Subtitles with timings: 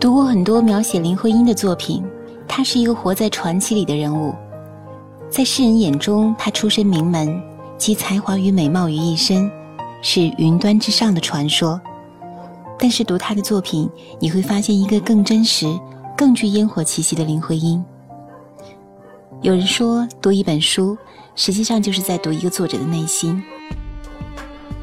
[0.00, 2.02] 读过很多描写林徽因的作品，
[2.48, 4.34] 她是一个活在传奇里的人物。
[5.28, 7.38] 在世人眼中，她出身名门，
[7.76, 9.50] 集才华与美貌于一身，
[10.00, 11.78] 是云端之上的传说。
[12.78, 15.66] 但是读她的作品，你会发现一个更真实、
[16.16, 17.84] 更具烟火气息的林徽因。
[19.42, 20.96] 有人说，读一本书，
[21.34, 23.42] 实际上就是在读一个作者的内心。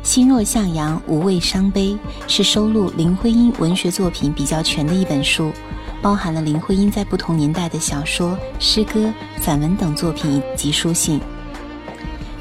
[0.07, 1.97] 心若向阳，无畏伤悲，
[2.29, 5.51] 是收录林徽因文学作品比较全的一本书，
[6.01, 11.19] 包含了林徽因在不同年代的小说、诗歌、散文等作品以及书信。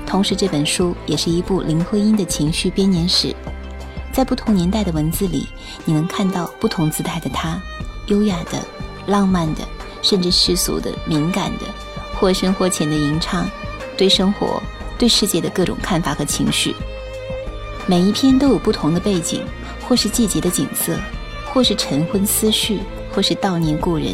[0.06, 3.34] 同时，这本书也是一部林徽因的情绪编年史，
[4.12, 5.48] 在不同年代的文字里，
[5.84, 7.60] 你能看到不同姿态的她，
[8.06, 8.64] 优雅的、
[9.08, 9.62] 浪漫的，
[10.02, 11.66] 甚至世俗的、敏感的，
[12.14, 13.44] 或深或浅的吟唱，
[13.98, 14.62] 对生活、
[14.96, 16.72] 对世界的各种看法和情绪。
[17.88, 19.44] 每一篇都有不同的背景，
[19.80, 20.98] 或是季节的景色，
[21.52, 22.80] 或是晨昏思绪，
[23.12, 24.12] 或是悼念故人。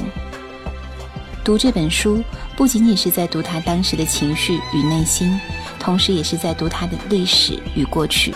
[1.42, 2.22] 读这本书，
[2.54, 5.40] 不仅仅是在读他当时的情绪与内心，
[5.80, 8.34] 同时也是在读他的历史与过去。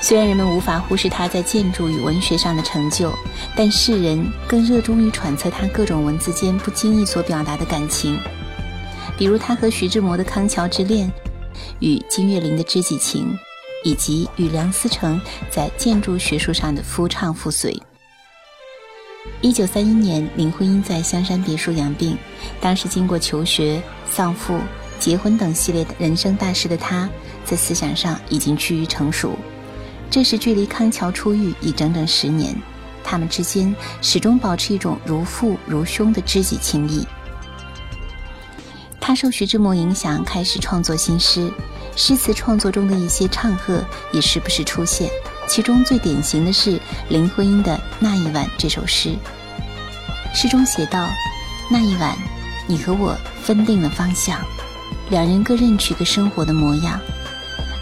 [0.00, 3.12] 虽然人们无法忽视他在建筑与文学上的成就，
[3.56, 8.16] 但世人更热衷于揣测他各种文字间不经意所表达的感情，
[9.18, 11.10] 比如他和徐志摩的康桥之恋，
[11.80, 13.36] 与金岳霖的知己情。
[13.84, 17.80] 以及与梁思成在建筑学术上的夫唱妇随。
[19.40, 22.16] 一九三一年，林徽因在香山别墅养病，
[22.60, 24.58] 当时经过求学、丧父、
[24.98, 27.08] 结婚等系列的人生大事的她，
[27.44, 29.36] 在思想上已经趋于成熟。
[30.10, 32.56] 这时距离康桥出狱已整整十年，
[33.04, 37.06] 他们之间始终保持一种如父如兄的知己情谊。
[39.00, 41.52] 他受徐志摩影响，开始创作新诗。
[41.98, 45.10] 诗词创作中的一些唱和也时不时出现，
[45.48, 49.16] 其中最典型的是林徽因的《那一晚》这首诗。
[50.32, 51.08] 诗中写道
[51.68, 52.16] ：“那一晚，
[52.68, 54.38] 你和我分定了方向，
[55.10, 57.00] 两人各认取个生活的模样。”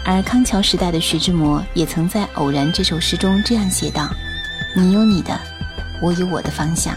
[0.03, 4.09] 而康桥时代的徐志摩也曾在《偶然》这首诗中这样写道
[4.75, 5.39] ：“你有你的，
[6.01, 6.91] 我有我的方向。”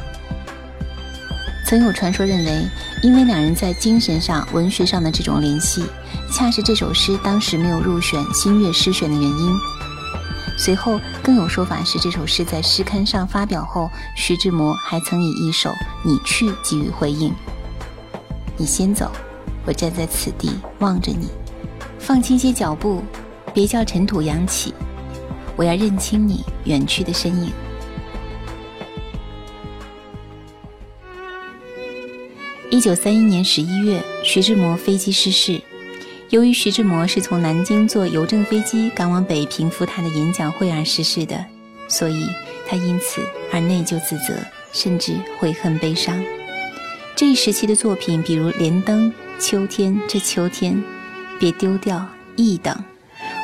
[1.69, 2.67] 曾有传说认为，
[3.03, 5.85] 因为两人在精神上、文学上的这种联系，
[6.31, 9.57] 恰是这首诗当时没有入选新月诗选的原因。
[10.57, 15.71] 随后更有说法是，这首诗在诗刊上发表后，徐志摩还曾以一首
[16.03, 17.33] 《你去》给予回应
[18.59, 19.11] ：“你先走，
[19.65, 21.29] 我站在此地望着你，
[21.99, 23.03] 放轻些脚步，
[23.55, 24.75] 别叫尘土扬起，
[25.57, 27.51] 我要认清你远去的身影。”
[32.71, 35.61] 一九三一年十一月，徐志摩飞机失事。
[36.31, 41.45] 由于徐志摩是从南京坐邮政飞机赶往北平赴他的演讲会而逝世的，
[41.89, 42.25] 所以
[42.69, 43.21] 他因此
[43.53, 44.35] 而内疚自责，
[44.73, 46.23] 甚至悔恨悲伤。
[47.17, 49.13] 这一时期的作品，比如《莲灯》
[49.45, 50.75] 《秋天》《这秋天》
[51.41, 51.97] 《别丢掉》
[52.37, 52.77] 《忆》等，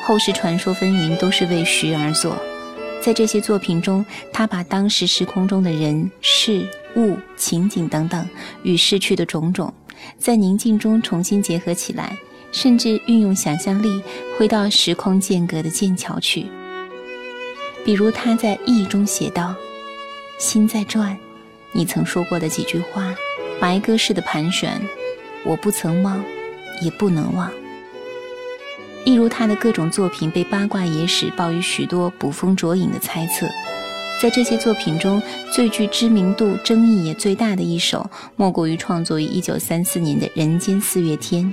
[0.05, 2.41] 后世传说纷纭，都是为徐而作。
[3.01, 6.65] 在这些作品中，他把当时时空中的人事。
[6.97, 8.27] 物情景等等
[8.63, 9.71] 与逝去的种种，
[10.19, 12.17] 在宁静中重新结合起来，
[12.53, 14.03] 甚至运用想象力
[14.39, 16.47] 回到时空间隔的剑桥去。
[17.85, 19.55] 比如他在《忆》中写道
[20.39, 21.17] ：“心在转，
[21.73, 23.15] 你曾说过的几句话，
[23.61, 24.81] 白鸽似的盘旋，
[25.45, 26.25] 我不曾忘，
[26.83, 27.51] 也不能忘。”
[29.05, 33.47] 一如他的各种作品被八卦野史报于许多捕风捉影的猜测。
[34.21, 41.45] 在这些作品中，最具知名度、争议也最大的一首，莫过于创作于一九三四年的《人间四月天》。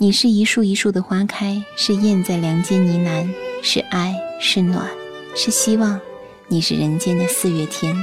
[0.00, 3.28] 你是一树一树的花开，是燕在梁间呢喃，
[3.64, 4.88] 是爱，是暖，
[5.34, 6.00] 是希望。
[6.46, 7.96] 你是人间的四月天。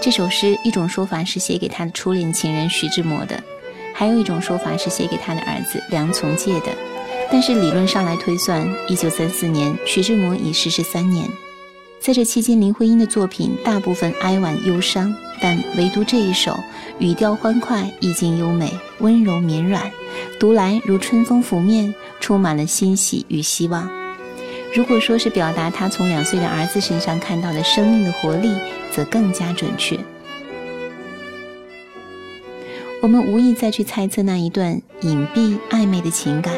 [0.00, 3.42] 这首诗，一种说法是写给他的初恋情人徐志摩的，
[3.92, 6.66] 还有一种说法是写给他的儿子梁从诫的。
[7.28, 11.28] 但是理论上来推算，一九三四年，徐志摩已逝世三年。
[11.98, 16.56] 在这期间，林徽因的作品大部分哀婉忧伤，但唯独这一首，
[17.00, 19.90] 语调欢快，意境优美，温柔绵软，
[20.38, 23.90] 读来如春风拂面，充满了欣喜与希望。
[24.74, 28.54] 如果说是表达他从两岁的儿子身上看到的生命的活力，
[28.92, 29.98] 则更加准确。
[33.00, 36.52] 我们无意再去猜测那一段隐蔽暧昧的情感。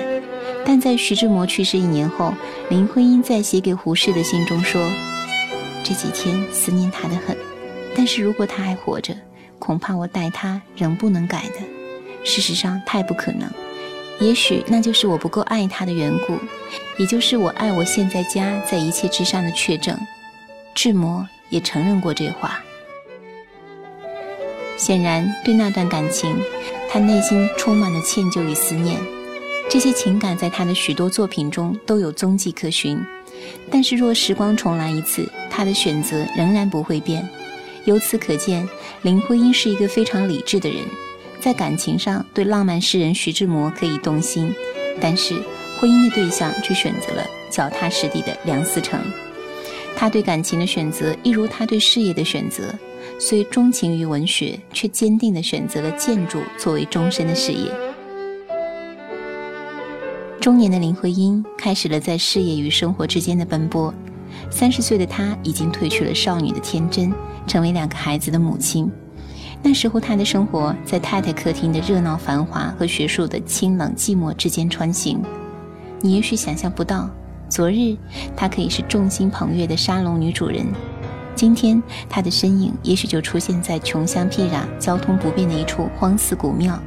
[0.65, 2.35] 但在徐志摩去世一年后，
[2.69, 4.81] 林徽因在写给胡适的信中说
[5.83, 7.37] ：“这几天思念他的很，
[7.97, 9.15] 但是如果他还活着，
[9.59, 11.70] 恐怕我待他仍不能改的。
[12.25, 13.51] 事实上，太不可能。
[14.21, 16.39] 也许那就是我不够爱他的缘故，
[16.99, 19.99] 也就是我爱我现在家在一切之上的确证。
[20.75, 22.63] 志摩也承认过这话。
[24.77, 26.37] 显然，对那段感情，
[26.91, 28.99] 他内心充满了歉疚与思念。
[29.69, 32.99] 这些情感在他的许多作品中都有踪迹可循。
[33.71, 37.27] 但是，若时光重来一次，他的选择仍然不会变。
[37.85, 38.69] 由此可见，
[39.03, 40.79] 林徽因是一个非常理智的人，
[41.41, 44.53] 在感情上对浪漫诗人徐志摩可以动心，
[45.01, 45.35] 但是
[45.81, 49.01] 婚姻的对象却选择了脚踏实地的梁思成。
[49.97, 52.75] 他对感情的选择，一如他对事业的选择。
[53.19, 57.71] 虽钟情于文学，却坚定地选择了建筑作为终身的事业。
[60.41, 63.93] 中年的林徽因开始了在事业与生活之间的奔波。
[64.51, 67.13] 三十岁的她已经褪去了少女的天真，
[67.47, 68.91] 成为两个孩子的母亲。
[69.63, 75.23] 那时候，她的生活在太太客厅的热闹繁华和学术的清冷寂寞之间穿行。
[76.01, 77.09] 你也许想象不到，
[77.49, 77.97] 昨日
[78.35, 80.67] 她可以是众星捧月的沙龙女主人。
[81.37, 86.79] 今天，他的身影也许就出现在穷乡僻壤、交通不便的一处荒寺古庙，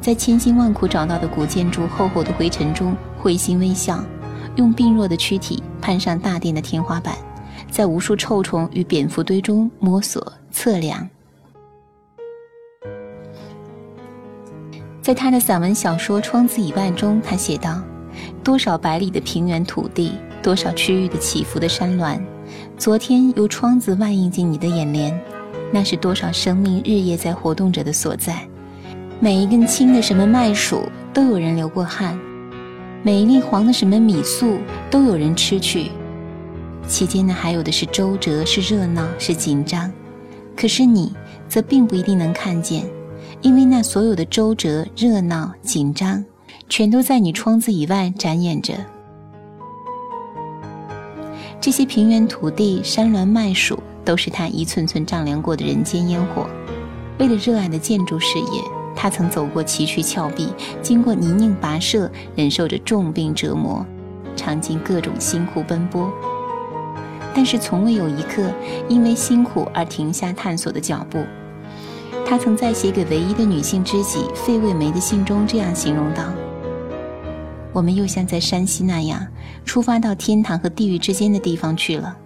[0.00, 4.02] 在千辛万苦找到的古建筑厚厚的灰尘中会心微笑，
[4.56, 7.14] 用病弱的躯体攀上大殿的天花板，
[7.70, 11.06] 在无数臭虫与蝙蝠堆中摸索测量。
[15.02, 17.82] 在他的散文小说《窗子以外》中，他写道
[18.44, 22.24] ：“多少百里的平原土地，多少区域的起伏的山峦。”
[22.78, 25.20] 昨天由窗子外映进你的眼帘，
[25.72, 28.46] 那是多少生命日夜在活动着的所在。
[29.18, 32.16] 每一根青的什么麦黍都有人流过汗，
[33.02, 34.58] 每一粒黄的什么米粟
[34.88, 35.90] 都有人吃去。
[36.86, 39.90] 其间呢，还有的是周折，是热闹，是紧张。
[40.56, 41.12] 可是你
[41.48, 42.84] 则并不一定能看见，
[43.42, 46.24] 因为那所有的周折、热闹、紧张，
[46.68, 48.74] 全都在你窗子以外展演着。
[51.60, 56.46] 这些平原土地、山峦麦黍，都是他一寸寸丈量过的人间烟火。
[57.18, 58.62] 为了热爱的建筑事业，
[58.94, 60.48] 他曾走过崎岖峭壁，
[60.80, 63.84] 经过泥泞跋涉，忍受着重病折磨，
[64.36, 66.08] 尝尽各种辛苦奔波。
[67.34, 68.52] 但是，从未有一刻
[68.88, 71.24] 因为辛苦而停下探索的脚步。
[72.24, 76.24] 他曾在写给唯一的女性知己费慰梅的信中这样形容道。
[77.72, 79.26] 我们又像在山西那样，
[79.64, 82.16] 出发到天堂和地狱之间的地方去了。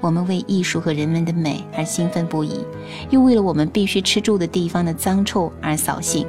[0.00, 2.64] 我们为艺术和人们的美而兴奋不已，
[3.08, 6.26] 又为了我们必须吃住的地方的脏臭而扫兴。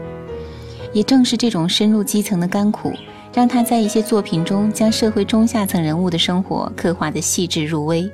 [0.94, 2.94] 也正是这种深入基层的甘苦，
[3.33, 8.10] 让他在一些作品中将社会中下层人物的生活刻画得细致入微。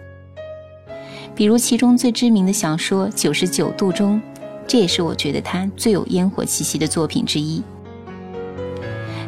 [1.36, 4.20] 比如其中最知名的小说《九十九度》中，
[4.68, 7.62] 这也是我觉得他最有烟火气息的作品之一。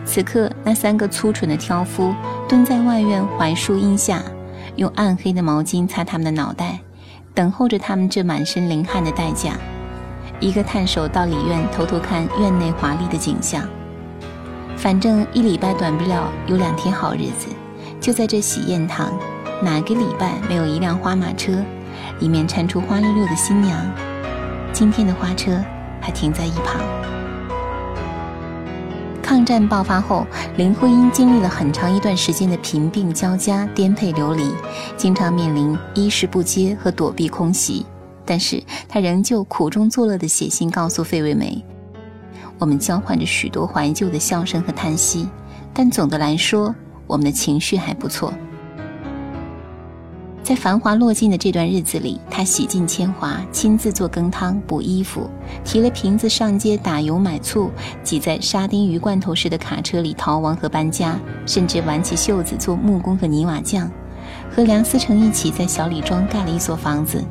[0.06, 2.14] 此刻，那三个粗蠢的挑夫
[2.48, 4.22] 蹲在外院槐树荫下，
[4.76, 6.80] 用暗黑的毛巾擦他们的脑袋，
[7.34, 9.58] 等候着他们这满身淋汗的代价。
[10.40, 13.68] 一个探手到里院偷偷看院内华丽的景象。
[14.76, 17.48] 反正一礼拜短不了有两天好日子，
[18.02, 19.14] 就在这喜宴堂，
[19.62, 21.64] 哪个礼拜没有一辆花马车，
[22.20, 23.80] 里面搀出花溜溜的新娘？
[24.74, 25.64] 今天的花车
[26.02, 26.82] 还停在一旁。
[29.22, 30.26] 抗战爆发后，
[30.58, 34.52] 林徽因经历了很长一段时间的贫病交加、颠沛流离，
[34.98, 37.86] 经常面临衣食不接和躲避空袭。
[38.26, 41.64] 但是她仍旧苦中作乐地写信告诉费慰梅
[42.58, 45.30] ：“我们交换着许多怀旧的笑声和叹息，
[45.74, 46.74] 但总的来说，
[47.06, 48.34] 我们的情绪还不错。”
[50.44, 55.30] 在繁华落尽的这段日子里，他洗尽铅华，亲自做羹汤、补衣服，
[55.64, 57.72] 提了瓶子上街打油买醋，
[58.04, 63.90] 挤在沙丁鱼罐头似的卡车里逃亡和搬家，甚至挽起袖子做木工和泥瓦匠，
[64.54, 67.24] 和梁思成一起在小李庄盖了一所房子。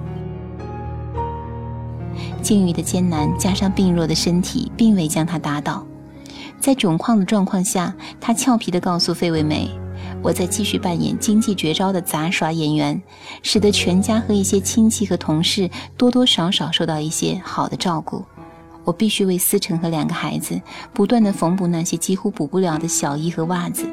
[2.40, 5.86] 境遇的艰难加上病弱的身体，并未将他打倒。
[6.60, 9.70] 在窘况的状况下，他俏皮地告诉费慰梅。
[10.22, 13.02] 我在继续扮演经济绝招的杂耍演员，
[13.42, 18.24] 使得全家和一些亲戚和同事多多少少受到一些好的照顾。
[18.84, 20.60] 我必须为思成和两个孩子
[20.92, 23.84] 不断的缝补那些几乎补不了的小衣和袜子。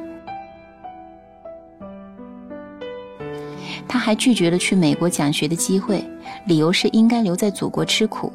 [3.88, 6.04] 他还拒绝了去美国讲学的机会，
[6.46, 8.32] 理由是应该留在祖国吃苦。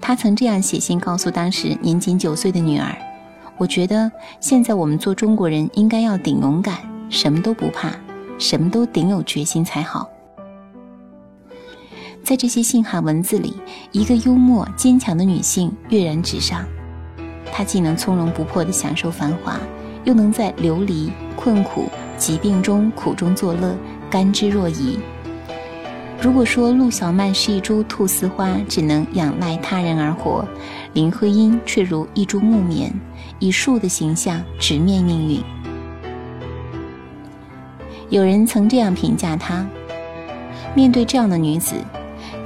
[0.00, 2.96] 他曾这样写信告诉当时年仅九岁的女儿。
[3.56, 7.92] 我觉得现在我们做中国人应该要顶勇敢，什么都不怕，
[8.38, 10.08] 什么都顶有决心才好。
[12.24, 13.54] 在这些信函文字里，
[13.92, 16.64] 一个幽默坚强的女性跃然纸上。
[17.52, 19.60] 她既能从容不迫地享受繁华，
[20.04, 23.76] 又能在流离、困苦、疾病中苦中作乐，
[24.10, 24.96] 甘之若饴。
[26.24, 30.42] 如果说陆小曼是一株菟丝花，只能仰赖他人而活，
[30.94, 32.90] 林徽因却如一株木棉，
[33.40, 35.42] 以树的形象直面命运。
[38.08, 39.66] 有人曾这样评价她：
[40.74, 41.74] 面对这样的女子，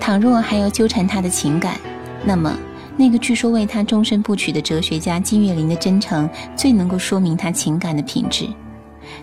[0.00, 1.76] 倘若还要纠缠她的情感，
[2.24, 2.58] 那么
[2.96, 8.46] 那个据说为她终身不娶的哲学家金岳霖的真诚，最能够说明她情感的品质；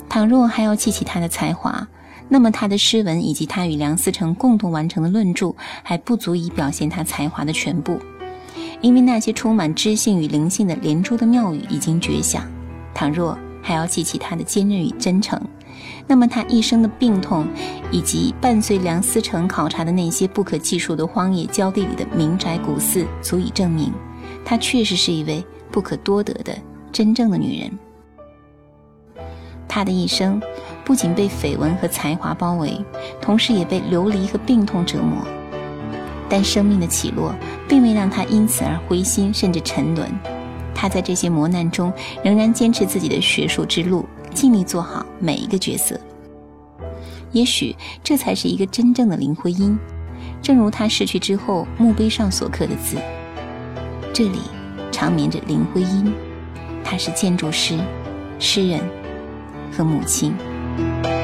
[0.07, 1.85] 倘若还要记起她的才华，
[2.27, 5.53] 那么他的诗文以及他与梁思成共同完成的论著，
[5.83, 7.99] 还不足以表现他才华的全部，
[8.81, 12.43] 因为那些充满知性与灵性的连珠的妙语已经绝响。
[12.93, 15.39] 倘若还要记起他的坚韧与真诚，
[16.07, 17.45] 那么他一生的病痛，
[17.91, 23.93] 以及伴随梁思成考察的那些不可计数的荒野焦地里的民宅古寺，足以证明，
[24.43, 26.57] 她确实是一位不可多得的
[26.91, 27.71] 真正的女人。
[29.67, 30.41] 她的一生。
[30.85, 32.79] 不仅被绯闻和才华包围，
[33.19, 35.25] 同时也被流离和病痛折磨。
[36.29, 37.33] 但生命的起落
[37.67, 40.07] 并未让他因此而灰心，甚至沉沦。
[40.73, 41.91] 他在这些磨难中
[42.23, 45.99] 仍然坚持自己的学术之路，尽力做好每一个角色。
[47.31, 49.77] 也许这才是一个真正的林徽因。
[50.41, 52.97] 正如他逝去之后墓碑上所刻的字
[54.13, 54.39] ：“这里
[54.91, 56.13] 长眠着林徽因，
[56.83, 57.77] 她是建筑师、
[58.39, 58.79] 诗人
[59.71, 60.33] 和母亲。”
[60.77, 61.14] Thank you